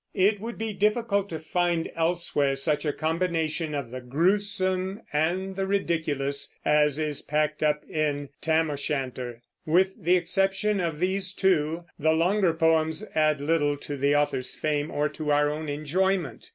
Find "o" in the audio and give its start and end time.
8.71-8.75